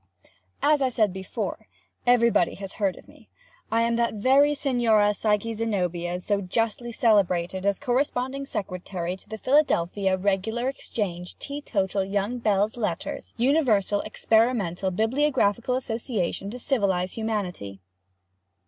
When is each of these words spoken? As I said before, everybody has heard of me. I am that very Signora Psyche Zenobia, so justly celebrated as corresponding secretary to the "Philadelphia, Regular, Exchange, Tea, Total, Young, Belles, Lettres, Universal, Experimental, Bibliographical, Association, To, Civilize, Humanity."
As 0.63 0.81
I 0.81 0.89
said 0.89 1.13
before, 1.13 1.67
everybody 2.07 2.55
has 2.55 2.73
heard 2.73 2.97
of 2.97 3.07
me. 3.07 3.29
I 3.71 3.83
am 3.83 3.97
that 3.97 4.15
very 4.15 4.55
Signora 4.55 5.13
Psyche 5.13 5.53
Zenobia, 5.53 6.19
so 6.19 6.41
justly 6.41 6.91
celebrated 6.91 7.67
as 7.67 7.77
corresponding 7.77 8.47
secretary 8.47 9.15
to 9.15 9.29
the 9.29 9.37
"Philadelphia, 9.37 10.17
Regular, 10.17 10.67
Exchange, 10.67 11.37
Tea, 11.37 11.61
Total, 11.61 12.03
Young, 12.03 12.39
Belles, 12.39 12.77
Lettres, 12.77 13.35
Universal, 13.37 14.01
Experimental, 14.01 14.89
Bibliographical, 14.89 15.75
Association, 15.75 16.49
To, 16.49 16.57
Civilize, 16.57 17.11
Humanity." 17.13 17.79